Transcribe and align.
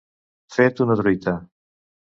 Fet 0.55 0.81
una 0.87 0.97
truita. 1.03 1.37